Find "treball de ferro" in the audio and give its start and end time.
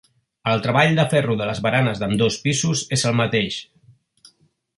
0.67-1.35